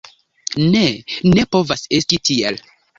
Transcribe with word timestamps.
Ne, 0.77 0.81
ne 1.37 1.47
povas 1.55 1.87
esti 2.03 2.23
tiel. 2.29 2.63